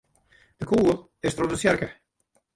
[0.59, 0.97] De kûgel
[1.27, 1.87] is troch de tsjerke.